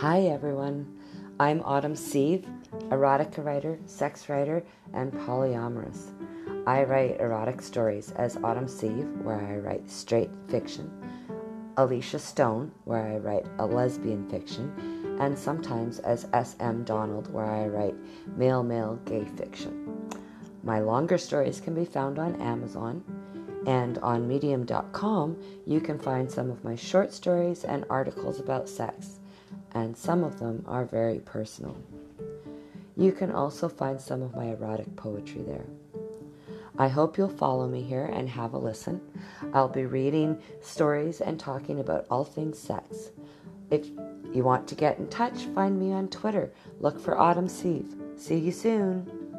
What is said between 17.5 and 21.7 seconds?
write male male gay fiction. My longer stories